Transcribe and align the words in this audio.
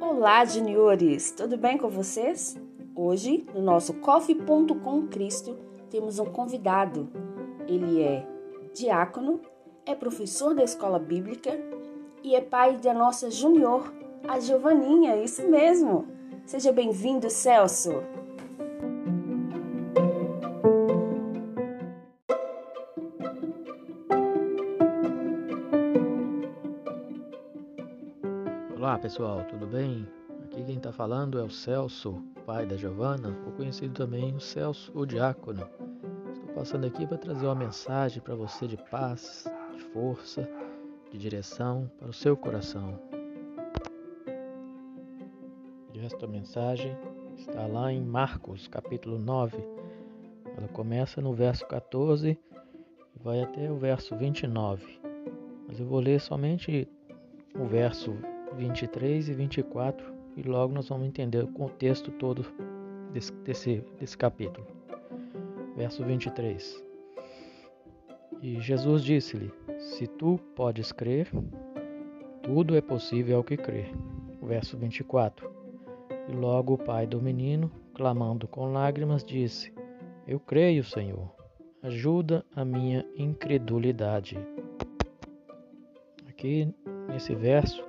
Olá, 0.00 0.44
juniores! 0.44 1.32
Tudo 1.32 1.56
bem 1.56 1.76
com 1.76 1.88
vocês? 1.88 2.56
Hoje, 2.94 3.44
no 3.52 3.60
nosso 3.60 3.94
Coffee.com 3.94 5.08
Cristo, 5.08 5.58
temos 5.90 6.20
um 6.20 6.26
convidado. 6.26 7.08
Ele 7.66 8.00
é 8.00 8.24
diácono, 8.72 9.40
é 9.84 9.92
professor 9.92 10.54
da 10.54 10.62
escola 10.62 11.00
bíblica 11.00 11.58
e 12.22 12.36
é 12.36 12.40
pai 12.40 12.76
da 12.76 12.94
nossa 12.94 13.28
junior, 13.28 13.92
a 14.28 14.38
Giovaninha, 14.38 15.16
isso 15.16 15.42
mesmo! 15.48 16.06
Seja 16.44 16.70
bem-vindo, 16.70 17.28
Celso! 17.28 18.04
Pessoal, 29.06 29.44
tudo 29.44 29.68
bem? 29.68 30.04
Aqui 30.42 30.64
quem 30.64 30.78
está 30.78 30.90
falando 30.90 31.38
é 31.38 31.42
o 31.44 31.48
Celso, 31.48 32.20
pai 32.44 32.66
da 32.66 32.76
Giovana, 32.76 33.38
ou 33.46 33.52
conhecido 33.52 33.94
também 33.94 34.34
o 34.34 34.40
Celso, 34.40 34.90
o 34.98 35.06
diácono. 35.06 35.64
Estou 36.34 36.52
passando 36.56 36.88
aqui 36.88 37.06
para 37.06 37.16
trazer 37.16 37.46
uma 37.46 37.54
mensagem 37.54 38.20
para 38.20 38.34
você 38.34 38.66
de 38.66 38.76
paz, 38.76 39.44
de 39.76 39.80
força, 39.92 40.50
de 41.12 41.18
direção 41.18 41.88
para 41.96 42.08
o 42.08 42.12
seu 42.12 42.36
coração. 42.36 42.98
E 45.94 46.00
esta 46.04 46.26
mensagem 46.26 46.98
está 47.36 47.64
lá 47.64 47.92
em 47.92 48.02
Marcos, 48.02 48.66
capítulo 48.66 49.20
9. 49.20 49.56
Ela 50.56 50.66
começa 50.72 51.20
no 51.20 51.32
verso 51.32 51.64
14 51.68 52.30
e 52.30 53.22
vai 53.22 53.40
até 53.40 53.70
o 53.70 53.76
verso 53.76 54.16
29. 54.16 55.00
Mas 55.68 55.78
eu 55.78 55.86
vou 55.86 56.00
ler 56.00 56.20
somente 56.20 56.88
o 57.54 57.66
verso 57.66 58.12
23 58.56 59.28
e 59.28 59.32
24 59.34 60.12
e 60.36 60.42
logo 60.42 60.74
nós 60.74 60.88
vamos 60.88 61.06
entender 61.06 61.44
o 61.44 61.48
contexto 61.48 62.10
todo 62.12 62.44
desse, 63.12 63.32
desse, 63.32 63.84
desse 63.98 64.16
capítulo. 64.16 64.66
Verso 65.76 66.04
23. 66.04 66.84
E 68.42 68.60
Jesus 68.60 69.02
disse-lhe: 69.02 69.52
Se 69.78 70.06
tu 70.06 70.38
podes 70.54 70.92
crer, 70.92 71.30
tudo 72.42 72.76
é 72.76 72.80
possível 72.80 73.38
ao 73.38 73.44
que 73.44 73.56
crê. 73.56 73.86
Verso 74.42 74.76
24. 74.76 75.50
E 76.28 76.32
logo 76.32 76.74
o 76.74 76.78
pai 76.78 77.06
do 77.06 77.20
menino, 77.20 77.70
clamando 77.94 78.46
com 78.46 78.72
lágrimas, 78.72 79.24
disse: 79.24 79.72
Eu 80.26 80.38
creio, 80.38 80.84
Senhor, 80.84 81.34
ajuda 81.82 82.44
a 82.54 82.64
minha 82.64 83.06
incredulidade. 83.16 84.38
Aqui 86.28 86.74
nesse 87.08 87.34
verso, 87.34 87.82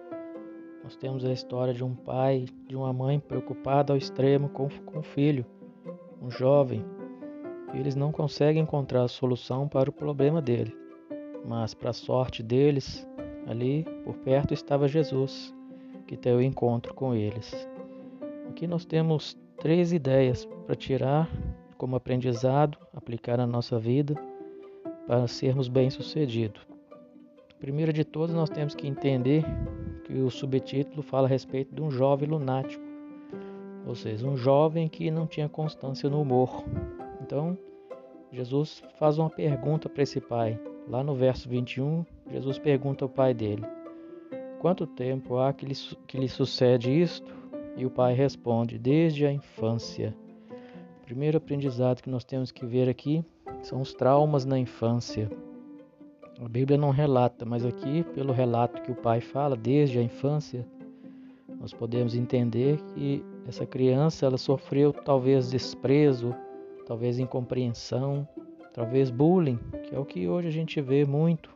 nós 0.87 0.95
temos 0.95 1.25
a 1.25 1.33
história 1.33 1.73
de 1.73 1.83
um 1.83 1.93
pai, 1.93 2.45
de 2.65 2.73
uma 2.73 2.93
mãe 2.93 3.19
preocupada 3.19 3.91
ao 3.91 3.97
extremo 3.97 4.47
com, 4.47 4.69
com 4.85 4.99
o 4.99 5.03
filho, 5.03 5.45
um 6.21 6.31
jovem. 6.31 6.81
E 7.73 7.77
eles 7.77 7.93
não 7.93 8.09
conseguem 8.09 8.63
encontrar 8.63 9.03
a 9.03 9.09
solução 9.09 9.67
para 9.67 9.89
o 9.89 9.93
problema 9.93 10.41
dele. 10.41 10.73
Mas, 11.45 11.73
para 11.73 11.89
a 11.89 11.93
sorte 11.93 12.41
deles, 12.41 13.05
ali 13.45 13.85
por 14.05 14.15
perto 14.19 14.53
estava 14.53 14.87
Jesus, 14.87 15.53
que 16.07 16.15
tem 16.15 16.33
o 16.33 16.41
encontro 16.41 16.93
com 16.93 17.13
eles. 17.13 17.67
Aqui 18.49 18.65
nós 18.65 18.85
temos 18.85 19.37
três 19.57 19.91
ideias 19.91 20.45
para 20.65 20.73
tirar 20.73 21.29
como 21.77 21.97
aprendizado, 21.97 22.77
aplicar 22.95 23.35
na 23.35 23.45
nossa 23.45 23.77
vida 23.77 24.15
para 25.05 25.27
sermos 25.27 25.67
bem-sucedidos. 25.67 26.65
Primeiro 27.59 27.91
de 27.91 28.05
todas, 28.05 28.33
nós 28.33 28.49
temos 28.49 28.73
que 28.73 28.87
entender 28.87 29.43
que 30.07 30.13
o 30.13 30.31
subtítulo 30.31 31.03
fala 31.03 31.27
a 31.27 31.29
respeito 31.29 31.75
de 31.75 31.81
um 31.81 31.91
jovem 31.91 32.29
lunático, 32.29 32.83
ou 33.85 33.93
seja, 33.93 34.25
um 34.25 34.37
jovem 34.37 34.87
que 34.87 35.11
não 35.11 35.27
tinha 35.27 35.49
constância 35.49 36.09
no 36.09 36.21
humor. 36.21 36.63
Então, 37.21 37.57
Jesus 38.31 38.81
faz 38.97 39.17
uma 39.17 39.29
pergunta 39.29 39.89
para 39.89 40.03
esse 40.03 40.21
pai. 40.21 40.59
Lá 40.87 41.03
no 41.03 41.13
verso 41.13 41.49
21, 41.49 42.05
Jesus 42.31 42.57
pergunta 42.57 43.03
ao 43.03 43.09
pai 43.09 43.33
dele: 43.33 43.63
Quanto 44.59 44.87
tempo 44.87 45.37
há 45.37 45.51
que 45.51 45.65
lhe, 45.65 45.75
que 46.07 46.17
lhe 46.17 46.29
sucede 46.29 46.89
isto? 46.89 47.35
E 47.75 47.85
o 47.85 47.89
pai 47.89 48.13
responde: 48.13 48.77
Desde 48.77 49.25
a 49.25 49.31
infância. 49.31 50.15
O 51.01 51.05
primeiro 51.05 51.37
aprendizado 51.37 52.01
que 52.01 52.09
nós 52.09 52.23
temos 52.23 52.51
que 52.51 52.65
ver 52.65 52.89
aqui 52.89 53.23
são 53.61 53.81
os 53.81 53.93
traumas 53.93 54.45
na 54.45 54.57
infância. 54.57 55.29
A 56.39 56.47
Bíblia 56.47 56.77
não 56.77 56.91
relata, 56.91 57.45
mas 57.45 57.65
aqui, 57.65 58.03
pelo 58.13 58.31
relato 58.31 58.81
que 58.83 58.91
o 58.91 58.95
pai 58.95 59.19
fala 59.19 59.55
desde 59.55 59.97
a 59.97 60.03
infância, 60.03 60.65
nós 61.59 61.73
podemos 61.73 62.15
entender 62.15 62.79
que 62.93 63.25
essa 63.47 63.65
criança 63.65 64.25
ela 64.27 64.37
sofreu 64.37 64.93
talvez 64.93 65.49
desprezo, 65.49 66.35
talvez 66.85 67.17
incompreensão, 67.17 68.27
talvez 68.71 69.09
bullying, 69.09 69.59
que 69.83 69.95
é 69.95 69.99
o 69.99 70.05
que 70.05 70.27
hoje 70.27 70.47
a 70.47 70.51
gente 70.51 70.79
vê 70.79 71.03
muito, 71.05 71.49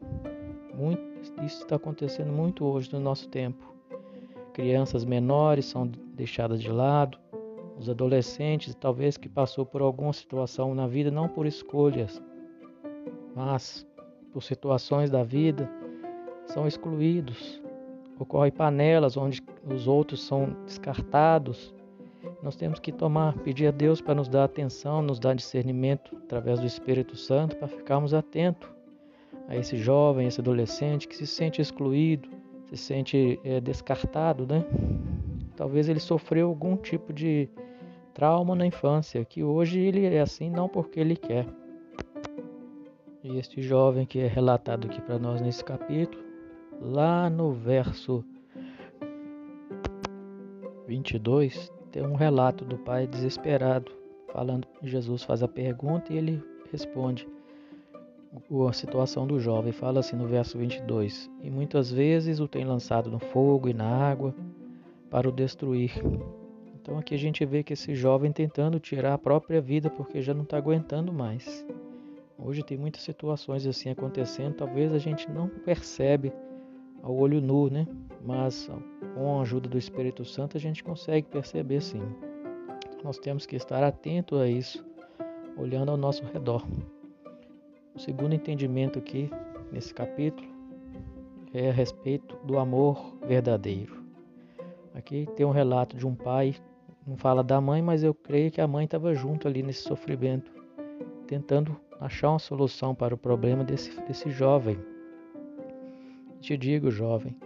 muito 0.74 1.12
isso 1.44 1.62
está 1.64 1.76
acontecendo 1.76 2.32
muito 2.32 2.66
hoje 2.66 2.92
no 2.92 3.00
nosso 3.00 3.30
tempo. 3.30 3.74
Crianças 4.54 5.06
menores 5.06 5.66
são 5.66 5.88
deixadas 6.16 6.60
de 6.60 6.72
lado, 6.72 7.20
os 7.78 7.88
adolescentes 7.88 8.76
talvez 8.76 9.18
que 9.18 9.30
passou 9.30 9.66
por 9.66 9.82
alguma 9.82 10.14
situação 10.14 10.74
na 10.74 10.88
vida 10.88 11.12
não 11.12 11.28
por 11.28 11.46
escolhas, 11.46 12.22
mas 13.36 13.86
por 14.32 14.42
situações 14.44 15.10
da 15.10 15.24
vida, 15.24 15.70
são 16.46 16.68
excluídos. 16.68 17.62
Ocorrem 18.20 18.52
panelas 18.52 19.18
onde 19.18 19.42
os 19.66 19.88
outros 19.88 20.22
são 20.24 20.56
descartados. 20.66 21.74
Nós 22.44 22.56
temos 22.56 22.80
que 22.80 22.92
tomar, 22.92 23.38
pedir 23.40 23.68
a 23.68 23.72
Deus 23.72 24.00
para 24.02 24.16
nos 24.16 24.28
dar 24.28 24.44
atenção, 24.44 25.02
nos 25.02 25.20
dar 25.20 25.36
discernimento 25.36 26.16
através 26.24 26.60
do 26.60 26.66
Espírito 26.66 27.16
Santo 27.16 27.56
para 27.56 27.68
ficarmos 27.68 28.14
atentos 28.14 28.70
a 29.48 29.56
esse 29.56 29.76
jovem, 29.76 30.28
esse 30.28 30.40
adolescente 30.40 31.08
que 31.08 31.16
se 31.16 31.26
sente 31.26 31.62
excluído, 31.62 32.30
se 32.68 32.78
sente 32.78 33.40
é, 33.44 33.60
descartado, 33.60 34.46
né? 34.46 34.64
Talvez 35.56 35.90
ele 35.90 36.00
sofreu 36.00 36.48
algum 36.48 36.78
tipo 36.78 37.12
de 37.12 37.50
trauma 38.14 38.56
na 38.56 38.66
infância, 38.66 39.24
que 39.26 39.44
hoje 39.44 39.80
ele 39.80 40.06
é 40.06 40.22
assim 40.22 40.50
não 40.50 40.68
porque 40.70 41.00
ele 41.00 41.16
quer, 41.16 41.46
e 43.24 43.38
este 43.38 43.62
jovem 43.62 44.06
que 44.06 44.20
é 44.20 44.28
relatado 44.28 44.88
aqui 44.88 45.02
para 45.02 45.20
nós 45.20 45.42
nesse 45.42 45.64
capítulo, 45.64 46.24
lá 46.80 47.30
no 47.30 47.52
verso 47.52 48.24
22, 50.88 51.72
tem 51.92 52.04
um 52.04 52.16
relato 52.16 52.66
do 52.66 52.78
pai 52.78 53.06
desesperado, 53.06 53.92
falando 54.32 54.68
Jesus 54.82 55.24
faz 55.24 55.44
a 55.44 55.48
pergunta 55.48 56.12
e 56.12 56.18
ele 56.18 56.44
responde 56.72 57.28
a 58.68 58.74
situação 58.74 59.28
do 59.28 59.40
jovem. 59.40 59.72
Fala 59.72 60.00
assim 60.00 60.16
no 60.16 60.26
verso 60.26 60.58
22: 60.58 61.30
E 61.44 61.50
muitas 61.50 61.92
vezes 61.92 62.40
o 62.40 62.48
tem 62.48 62.66
lançado 62.66 63.12
no 63.12 63.20
fogo 63.20 63.70
e 63.70 63.74
na 63.74 63.86
água 63.86 64.34
para 65.10 65.30
o 65.30 65.32
destruir. 65.32 65.92
Então 66.82 66.98
aqui 66.98 67.14
a 67.14 67.18
gente 67.18 67.46
vê 67.46 67.62
que 67.62 67.74
esse 67.74 67.94
jovem 67.94 68.32
tentando 68.32 68.80
tirar 68.80 69.14
a 69.14 69.18
própria 69.18 69.62
vida 69.62 69.90
porque 69.90 70.22
já 70.22 70.34
não 70.34 70.44
está 70.44 70.58
aguentando 70.58 71.14
mais. 71.14 71.66
Hoje 72.44 72.64
tem 72.64 72.76
muitas 72.76 73.04
situações 73.04 73.68
assim 73.68 73.92
acontecendo, 73.92 74.56
talvez 74.56 74.92
a 74.92 74.98
gente 74.98 75.30
não 75.30 75.48
percebe 75.48 76.34
ao 77.04 77.16
olho 77.16 77.40
nu, 77.40 77.70
né? 77.70 77.86
Mas 78.26 78.68
com 79.14 79.38
a 79.38 79.42
ajuda 79.44 79.70
do 79.70 79.78
Espírito 79.78 80.26
Santo 80.26 80.58
a 80.58 80.60
gente 80.60 80.84
consegue 80.84 81.28
perceber 81.28 81.82
sim. 81.82 82.02
Nós 83.04 83.20
temos 83.20 83.46
que 83.46 83.56
estar 83.56 83.84
atento 83.84 84.38
a 84.38 84.48
isso, 84.48 84.84
olhando 85.56 85.92
ao 85.92 85.98
nosso 85.98 86.24
redor. 86.26 86.66
O 87.94 88.00
segundo 88.00 88.34
entendimento 88.34 88.98
aqui 88.98 89.30
nesse 89.72 89.94
capítulo 89.94 90.50
é 91.54 91.70
a 91.70 91.74
respeito 91.74 92.36
do 92.44 92.58
amor 92.58 93.18
verdadeiro. 93.28 94.04
Aqui 94.96 95.28
tem 95.36 95.46
um 95.46 95.52
relato 95.52 95.96
de 95.96 96.08
um 96.08 96.16
pai, 96.16 96.56
não 97.06 97.18
fala 97.18 97.44
da 97.44 97.62
mãe, 97.62 97.84
mas 97.84 98.04
eu 98.04 98.16
creio 98.16 98.50
que 98.50 98.62
a 98.62 98.68
mãe 98.68 98.86
estava 98.86 99.14
junto 99.14 99.48
ali 99.48 99.62
nesse 99.62 99.84
sofrimento, 99.84 100.52
tentando 101.28 101.80
achar 102.02 102.32
uma 102.32 102.40
solução 102.40 102.96
para 102.96 103.14
o 103.14 103.18
problema 103.18 103.64
desse, 103.64 103.96
desse 104.02 104.32
jovem. 104.32 104.80
Te 106.40 106.58
digo, 106.58 106.90
jovem, 106.90 107.38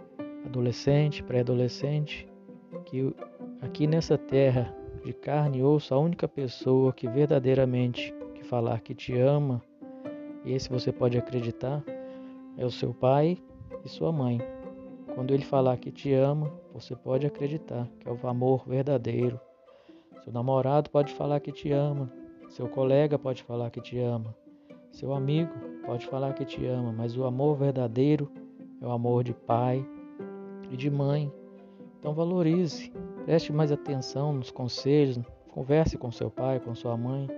adolescente, 0.46 1.22
pré-adolescente, 1.22 2.26
que 2.86 3.14
aqui 3.60 3.86
nessa 3.86 4.16
terra 4.16 4.74
de 5.04 5.12
carne 5.12 5.58
e 5.58 5.62
osso, 5.62 5.94
a 5.94 5.98
única 5.98 6.26
pessoa 6.26 6.90
que 6.92 7.06
verdadeiramente 7.06 8.14
que 8.34 8.42
falar 8.42 8.80
que 8.80 8.94
te 8.94 9.16
ama, 9.18 9.62
e 10.42 10.54
esse 10.54 10.70
você 10.70 10.90
pode 10.90 11.18
acreditar, 11.18 11.84
é 12.56 12.64
o 12.64 12.70
seu 12.70 12.94
pai 12.94 13.36
e 13.84 13.88
sua 13.88 14.10
mãe. 14.10 14.40
Quando 15.14 15.34
ele 15.34 15.44
falar 15.44 15.76
que 15.76 15.90
te 15.92 16.14
ama, 16.14 16.50
você 16.72 16.96
pode 16.96 17.26
acreditar 17.26 17.86
que 18.00 18.08
é 18.08 18.12
o 18.12 18.26
amor 18.26 18.66
verdadeiro. 18.66 19.38
Seu 20.24 20.32
namorado 20.32 20.88
pode 20.88 21.12
falar 21.12 21.40
que 21.40 21.52
te 21.52 21.70
ama, 21.70 22.10
seu 22.48 22.68
colega 22.68 23.18
pode 23.18 23.42
falar 23.42 23.70
que 23.70 23.80
te 23.80 23.98
ama, 23.98 24.34
seu 24.96 25.12
amigo 25.12 25.52
pode 25.84 26.06
falar 26.06 26.32
que 26.32 26.42
te 26.42 26.64
ama, 26.64 26.90
mas 26.90 27.18
o 27.18 27.24
amor 27.24 27.58
verdadeiro 27.58 28.30
é 28.80 28.86
o 28.86 28.90
amor 28.90 29.22
de 29.22 29.34
pai 29.34 29.86
e 30.70 30.76
de 30.76 30.90
mãe. 30.90 31.30
Então 31.98 32.14
valorize, 32.14 32.90
preste 33.26 33.52
mais 33.52 33.70
atenção 33.70 34.32
nos 34.32 34.50
conselhos, 34.50 35.20
converse 35.50 35.98
com 35.98 36.10
seu 36.10 36.30
pai, 36.30 36.58
com 36.60 36.74
sua 36.74 36.96
mãe, 36.96 37.28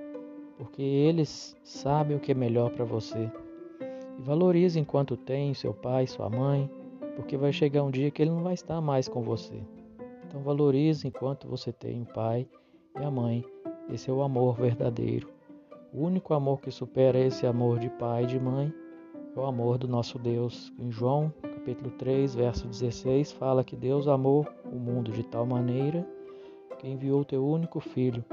porque 0.56 0.80
eles 0.80 1.56
sabem 1.64 2.16
o 2.16 2.20
que 2.20 2.30
é 2.30 2.34
melhor 2.34 2.70
para 2.70 2.84
você. 2.84 3.28
E 4.16 4.22
valorize 4.22 4.78
enquanto 4.78 5.16
tem 5.16 5.52
seu 5.52 5.74
pai, 5.74 6.06
sua 6.06 6.30
mãe, 6.30 6.70
porque 7.16 7.36
vai 7.36 7.52
chegar 7.52 7.82
um 7.82 7.90
dia 7.90 8.12
que 8.12 8.22
ele 8.22 8.30
não 8.30 8.44
vai 8.44 8.54
estar 8.54 8.80
mais 8.80 9.08
com 9.08 9.20
você. 9.20 9.60
Então 10.28 10.40
valorize 10.42 11.08
enquanto 11.08 11.48
você 11.48 11.72
tem 11.72 12.02
o 12.02 12.06
pai 12.06 12.48
e 13.00 13.02
a 13.02 13.10
mãe. 13.10 13.44
Esse 13.90 14.10
é 14.10 14.12
o 14.12 14.22
amor 14.22 14.54
verdadeiro. 14.54 15.37
O 15.98 16.02
único 16.02 16.32
amor 16.32 16.60
que 16.60 16.70
supera 16.70 17.18
esse 17.18 17.44
amor 17.44 17.80
de 17.80 17.90
pai 17.90 18.22
e 18.22 18.26
de 18.26 18.38
mãe 18.38 18.72
é 19.34 19.40
o 19.40 19.44
amor 19.44 19.78
do 19.78 19.88
nosso 19.88 20.16
Deus. 20.16 20.72
Em 20.78 20.92
João, 20.92 21.32
capítulo 21.42 21.90
3, 21.90 22.36
verso 22.36 22.68
16, 22.68 23.32
fala 23.32 23.64
que 23.64 23.74
Deus 23.74 24.06
amou 24.06 24.46
o 24.64 24.76
mundo 24.76 25.10
de 25.10 25.24
tal 25.24 25.44
maneira 25.44 26.06
que 26.78 26.86
enviou 26.86 27.22
o 27.22 27.24
teu 27.24 27.44
único 27.44 27.80
filho 27.80 28.24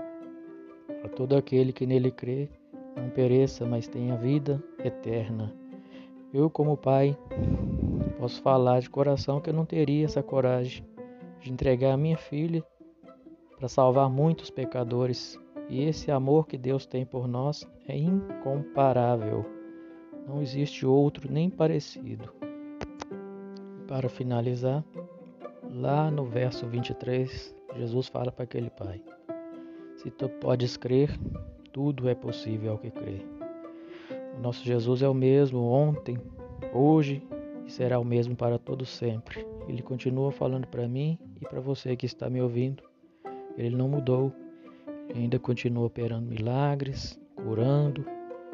para 0.85 1.09
todo 1.09 1.35
aquele 1.35 1.73
que 1.73 1.87
nele 1.87 2.11
crê, 2.11 2.47
não 2.95 3.09
pereça, 3.09 3.65
mas 3.65 3.87
tenha 3.87 4.15
vida 4.15 4.63
eterna. 4.83 5.51
Eu, 6.31 6.51
como 6.51 6.77
pai, 6.77 7.17
posso 8.19 8.43
falar 8.43 8.79
de 8.79 8.91
coração 8.91 9.41
que 9.41 9.49
eu 9.49 9.55
não 9.55 9.65
teria 9.65 10.05
essa 10.05 10.21
coragem 10.21 10.85
de 11.41 11.51
entregar 11.51 11.93
a 11.93 11.97
minha 11.97 12.15
filha 12.15 12.63
para 13.57 13.67
salvar 13.67 14.07
muitos 14.07 14.51
pecadores 14.51 15.43
e 15.69 15.83
esse 15.83 16.11
amor 16.11 16.47
que 16.47 16.57
Deus 16.57 16.85
tem 16.85 17.05
por 17.05 17.27
nós 17.27 17.67
é 17.87 17.97
incomparável. 17.97 19.45
Não 20.27 20.41
existe 20.41 20.85
outro 20.85 21.31
nem 21.31 21.49
parecido. 21.49 22.33
Para 23.87 24.09
finalizar, 24.09 24.83
lá 25.69 26.09
no 26.09 26.25
verso 26.25 26.67
23, 26.67 27.55
Jesus 27.75 28.07
fala 28.07 28.31
para 28.31 28.43
aquele 28.43 28.69
pai: 28.69 29.01
Se 29.97 30.09
tu 30.09 30.29
podes 30.29 30.77
crer, 30.77 31.09
tudo 31.71 32.09
é 32.09 32.15
possível 32.15 32.73
ao 32.73 32.77
que 32.77 32.89
crê. 32.89 33.25
O 34.37 34.41
nosso 34.41 34.63
Jesus 34.63 35.01
é 35.01 35.09
o 35.09 35.13
mesmo 35.13 35.63
ontem, 35.63 36.17
hoje 36.73 37.21
e 37.65 37.71
será 37.71 37.99
o 37.99 38.05
mesmo 38.05 38.35
para 38.35 38.57
todo 38.57 38.85
sempre. 38.85 39.45
Ele 39.67 39.81
continua 39.81 40.31
falando 40.31 40.67
para 40.67 40.87
mim 40.87 41.17
e 41.41 41.45
para 41.45 41.59
você 41.59 41.95
que 41.95 42.05
está 42.05 42.29
me 42.29 42.41
ouvindo. 42.41 42.83
Ele 43.57 43.75
não 43.75 43.89
mudou 43.89 44.31
ainda 45.13 45.37
continua 45.39 45.85
operando 45.85 46.27
milagres, 46.27 47.19
curando, 47.35 48.05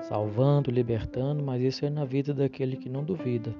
salvando, 0.01 0.71
libertando, 0.71 1.44
mas 1.44 1.62
isso 1.62 1.86
é 1.86 1.89
na 1.89 2.06
vida 2.06 2.33
daquele 2.33 2.75
que 2.75 2.89
não 2.89 3.03
duvida, 3.03 3.56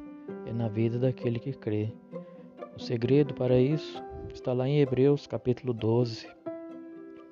é 0.46 0.54
na 0.54 0.68
vida 0.68 0.98
daquele 0.98 1.40
que 1.40 1.54
crê. 1.54 1.92
O 2.76 2.80
segredo 2.80 3.34
para 3.34 3.60
isso 3.60 4.04
está 4.34 4.54
lá 4.54 4.68
em 4.68 4.80
Hebreus 4.80 5.28
capítulo 5.28 5.74
12. 5.74 6.28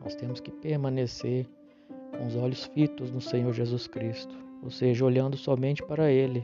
Nós 0.01 0.15
temos 0.15 0.39
que 0.39 0.51
permanecer 0.51 1.47
com 2.17 2.25
os 2.25 2.35
olhos 2.35 2.65
fitos 2.65 3.11
no 3.11 3.21
Senhor 3.21 3.53
Jesus 3.53 3.87
Cristo, 3.87 4.35
ou 4.63 4.69
seja, 4.69 5.05
olhando 5.05 5.37
somente 5.37 5.83
para 5.83 6.11
Ele, 6.11 6.43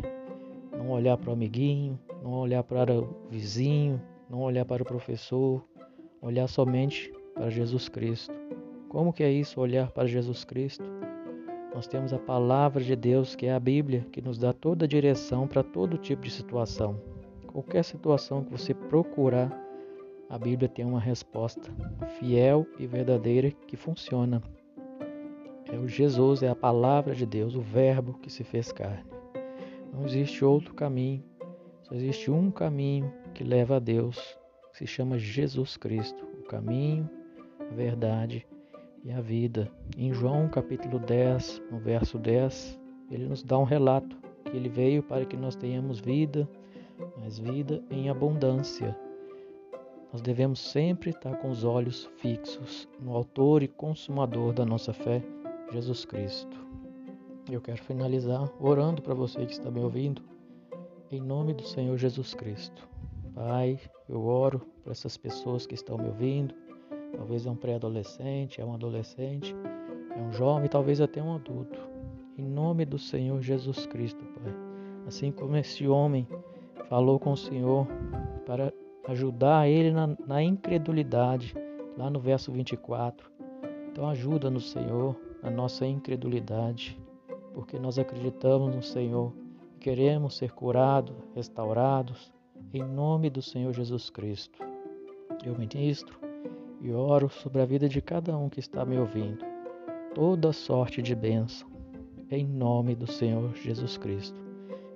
não 0.72 0.90
olhar 0.90 1.18
para 1.18 1.30
o 1.30 1.34
amiguinho, 1.34 2.00
não 2.24 2.34
olhar 2.34 2.64
para 2.64 2.94
o 2.94 3.16
vizinho, 3.30 4.02
não 4.30 4.42
olhar 4.42 4.66
para 4.66 4.84
o 4.84 4.86
professor, 4.86 5.64
olhar 6.22 6.48
somente 6.48 7.12
para 7.34 7.50
Jesus 7.50 7.88
Cristo. 7.88 8.45
Como 8.96 9.12
que 9.12 9.24
é 9.24 9.30
isso, 9.30 9.60
olhar 9.60 9.92
para 9.92 10.08
Jesus 10.08 10.46
Cristo? 10.46 10.86
Nós 11.74 11.86
temos 11.86 12.14
a 12.14 12.18
palavra 12.18 12.82
de 12.82 12.96
Deus, 12.96 13.36
que 13.36 13.46
é 13.46 13.54
a 13.54 13.60
Bíblia, 13.60 14.08
que 14.10 14.22
nos 14.22 14.38
dá 14.38 14.54
toda 14.54 14.86
a 14.86 14.88
direção 14.88 15.50
para 15.50 15.62
todo 15.62 15.98
tipo 15.98 16.22
de 16.22 16.32
situação. 16.32 16.98
Qualquer 17.46 17.84
situação 17.84 18.42
que 18.42 18.52
você 18.52 18.74
procurar, 18.74 19.52
a 20.30 20.40
Bíblia 20.40 20.70
tem 20.70 20.86
uma 20.86 21.02
resposta 21.02 21.70
fiel 22.18 22.66
e 22.80 22.88
verdadeira 22.88 23.52
que 23.52 23.76
funciona. 23.76 24.42
É 25.70 25.78
o 25.78 25.90
Jesus, 25.90 26.42
é 26.42 26.48
a 26.48 26.56
palavra 26.56 27.14
de 27.14 27.26
Deus, 27.26 27.54
o 27.54 27.60
Verbo 27.62 28.14
que 28.20 28.32
se 28.32 28.46
fez 28.46 28.72
carne. 28.72 29.04
Não 29.92 30.06
existe 30.06 30.46
outro 30.46 30.74
caminho, 30.74 31.22
só 31.84 31.96
existe 31.96 32.32
um 32.32 32.50
caminho 32.50 33.12
que 33.34 33.44
leva 33.44 33.76
a 33.76 33.80
Deus, 33.80 34.40
que 34.72 34.78
se 34.78 34.88
chama 34.88 35.20
Jesus 35.20 35.76
Cristo, 35.76 36.26
o 36.40 36.44
caminho, 36.44 37.10
a 37.60 37.74
verdade 37.74 38.48
e 39.06 39.12
a 39.12 39.22
vida. 39.22 39.72
Em 39.96 40.12
João 40.12 40.50
capítulo 40.50 40.98
10, 40.98 41.62
no 41.72 41.78
verso 41.78 42.18
10, 42.18 42.80
ele 43.12 43.28
nos 43.28 43.44
dá 43.44 43.58
um 43.58 43.64
relato 43.64 44.18
que 44.44 44.58
ele 44.58 44.68
veio 44.68 45.04
para 45.04 45.26
que 45.26 45.38
nós 45.38 45.56
tenhamos 45.56 46.00
vida, 46.00 46.50
mas 47.20 47.38
vida 47.38 47.84
em 47.92 48.10
abundância. 48.10 48.98
Nós 50.12 50.22
devemos 50.22 50.60
sempre 50.60 51.12
estar 51.12 51.36
com 51.38 51.52
os 51.52 51.64
olhos 51.64 52.10
fixos 52.18 52.90
no 53.00 53.16
autor 53.16 53.62
e 53.62 53.68
consumador 53.68 54.54
da 54.54 54.66
nossa 54.66 54.92
fé, 54.92 55.22
Jesus 55.72 56.04
Cristo. 56.04 56.66
Eu 57.52 57.62
quero 57.62 57.84
finalizar 57.84 58.52
orando 58.60 59.04
para 59.04 59.14
você 59.14 59.46
que 59.46 59.52
está 59.52 59.70
me 59.70 59.82
ouvindo, 59.82 60.24
em 61.12 61.22
nome 61.22 61.54
do 61.54 61.64
Senhor 61.64 61.96
Jesus 61.96 62.34
Cristo. 62.34 62.90
Pai, 63.36 63.80
eu 64.10 64.26
oro 64.26 64.66
para 64.82 64.94
essas 64.94 65.16
pessoas 65.16 65.68
que 65.68 65.76
estão 65.76 65.96
me 65.98 66.08
ouvindo, 66.08 66.56
Talvez 67.16 67.46
é 67.46 67.50
um 67.50 67.56
pré-adolescente, 67.56 68.62
é 68.62 68.66
um 68.66 68.74
adolescente, 68.74 69.56
é 70.16 70.20
um 70.20 70.32
jovem, 70.32 70.70
talvez 70.70 71.02
até 71.02 71.22
um 71.22 71.34
adulto. 71.34 71.80
Em 72.38 72.46
nome 72.46 72.86
do 72.86 72.98
Senhor 72.98 73.42
Jesus 73.42 73.86
Cristo, 73.86 74.24
Pai. 74.26 74.54
Assim 75.08 75.32
como 75.32 75.56
esse 75.56 75.88
homem 75.88 76.28
falou 76.90 77.20
com 77.20 77.32
o 77.32 77.38
Senhor 77.38 77.88
para 78.46 78.74
ajudar 79.08 79.68
ele 79.68 79.92
na, 79.92 80.16
na 80.28 80.44
incredulidade, 80.44 81.56
lá 81.98 82.10
no 82.10 82.20
verso 82.20 82.52
24. 82.52 83.32
Então 83.92 84.10
ajuda-nos, 84.10 84.72
Senhor, 84.72 85.16
na 85.42 85.50
nossa 85.50 85.86
incredulidade, 85.86 87.00
porque 87.54 87.80
nós 87.80 87.98
acreditamos 87.98 88.76
no 88.76 88.82
Senhor 88.82 89.32
queremos 89.86 90.36
ser 90.38 90.52
curados, 90.52 91.16
restaurados, 91.36 92.34
em 92.74 92.84
nome 92.84 93.30
do 93.30 93.40
Senhor 93.40 93.72
Jesus 93.72 94.10
Cristo. 94.10 94.58
Eu 95.46 95.56
ministro 95.56 96.25
e 96.86 96.94
oro 96.94 97.28
sobre 97.30 97.64
a 97.64 97.66
vida 97.66 97.90
de 97.90 98.00
cada 98.00 98.38
um 98.38 98.48
que 98.48 98.60
está 98.60 98.86
me 98.86 98.96
ouvindo, 99.00 99.44
toda 100.14 100.54
sorte 100.54 101.02
de 101.02 101.16
bênção, 101.16 101.68
em 102.30 102.46
nome 102.46 102.94
do 102.94 103.08
Senhor 103.08 103.56
Jesus 103.56 103.98
Cristo. 103.98 104.40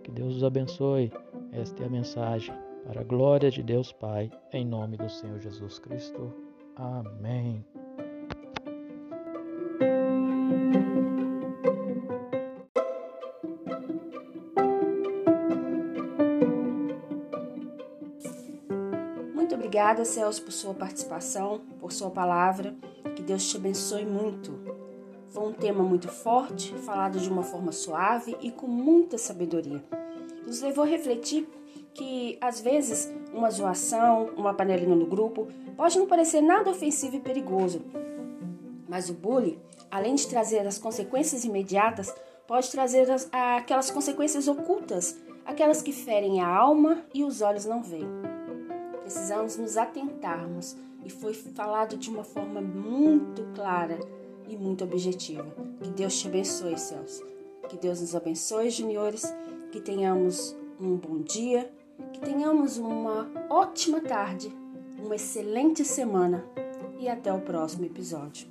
Que 0.03 0.11
Deus 0.11 0.35
os 0.35 0.43
abençoe. 0.43 1.11
Esta 1.51 1.83
é 1.83 1.87
a 1.87 1.89
mensagem 1.89 2.53
para 2.85 3.01
a 3.01 3.03
glória 3.03 3.49
de 3.49 3.63
Deus 3.63 3.91
Pai, 3.91 4.29
em 4.53 4.63
nome 4.63 4.97
do 4.97 5.09
Senhor 5.09 5.39
Jesus 5.39 5.79
Cristo. 5.79 6.31
Amém. 6.75 7.65
Obrigada, 19.59 20.05
Celso, 20.05 20.41
por 20.41 20.53
sua 20.53 20.73
participação, 20.73 21.59
por 21.81 21.91
sua 21.91 22.09
palavra. 22.09 22.73
Que 23.13 23.21
Deus 23.21 23.45
te 23.45 23.57
abençoe 23.57 24.05
muito. 24.05 24.57
Foi 25.27 25.49
um 25.49 25.51
tema 25.51 25.83
muito 25.83 26.07
forte, 26.07 26.73
falado 26.75 27.19
de 27.19 27.29
uma 27.29 27.43
forma 27.43 27.73
suave 27.73 28.37
e 28.39 28.51
com 28.51 28.67
muita 28.67 29.17
sabedoria. 29.17 29.83
Nos 30.47 30.61
levou 30.61 30.85
a 30.85 30.87
refletir 30.87 31.45
que, 31.93 32.37
às 32.39 32.61
vezes, 32.61 33.13
uma 33.33 33.51
zoação, 33.51 34.29
uma 34.37 34.53
panelinha 34.53 34.95
no 34.95 35.05
grupo, 35.05 35.49
pode 35.75 35.99
não 35.99 36.07
parecer 36.07 36.39
nada 36.39 36.71
ofensivo 36.71 37.17
e 37.17 37.19
perigoso. 37.19 37.81
Mas 38.87 39.09
o 39.09 39.13
bullying, 39.13 39.59
além 39.91 40.15
de 40.15 40.25
trazer 40.25 40.65
as 40.65 40.77
consequências 40.77 41.43
imediatas, 41.43 42.15
pode 42.47 42.71
trazer 42.71 43.11
as, 43.11 43.27
aquelas 43.29 43.91
consequências 43.91 44.47
ocultas, 44.47 45.19
aquelas 45.45 45.81
que 45.81 45.91
ferem 45.91 46.39
a 46.39 46.47
alma 46.47 47.03
e 47.13 47.25
os 47.25 47.41
olhos 47.41 47.65
não 47.65 47.83
veem 47.83 48.28
precisamos 49.09 49.57
nos 49.57 49.75
atentarmos 49.75 50.77
e 51.03 51.09
foi 51.09 51.33
falado 51.33 51.97
de 51.97 52.11
uma 52.11 52.23
forma 52.23 52.61
muito 52.61 53.41
clara 53.55 53.97
e 54.47 54.55
muito 54.55 54.83
objetiva. 54.83 55.47
Que 55.81 55.89
Deus 55.89 56.19
te 56.19 56.27
abençoe, 56.27 56.77
Celso. 56.77 57.25
Que 57.67 57.75
Deus 57.75 58.01
nos 58.01 58.15
abençoe, 58.15 58.69
juniores. 58.69 59.33
Que 59.71 59.81
tenhamos 59.81 60.55
um 60.79 60.95
bom 60.95 61.23
dia, 61.23 61.71
que 62.13 62.19
tenhamos 62.19 62.77
uma 62.77 63.27
ótima 63.49 63.99
tarde, 63.99 64.55
uma 65.03 65.15
excelente 65.15 65.83
semana 65.83 66.45
e 66.99 67.09
até 67.09 67.33
o 67.33 67.41
próximo 67.41 67.85
episódio. 67.85 68.47